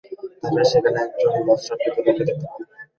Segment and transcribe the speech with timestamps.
[0.41, 2.61] তারা সেখানে একজন বস্ত্রাবৃত লোককে দেখতে পান।